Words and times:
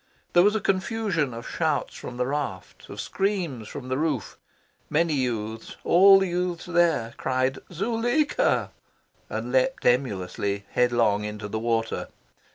There 0.33 0.41
was 0.41 0.55
a 0.55 0.59
confusion 0.59 1.31
of 1.31 1.47
shouts 1.47 1.95
from 1.95 2.17
the 2.17 2.25
raft, 2.25 2.89
of 2.89 2.99
screams 2.99 3.67
from 3.67 3.87
the 3.87 3.99
roof. 3.99 4.35
Many 4.89 5.13
youths 5.13 5.77
all 5.83 6.17
the 6.17 6.27
youths 6.29 6.65
there 6.65 7.13
cried 7.17 7.59
"Zuleika!" 7.71 8.71
and 9.29 9.51
leapt 9.51 9.85
emulously 9.85 10.65
headlong 10.71 11.23
into 11.23 11.47
the 11.47 11.59
water. 11.59 12.07